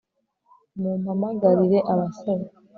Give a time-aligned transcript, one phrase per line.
[0.79, 2.45] mumpamagarire abasore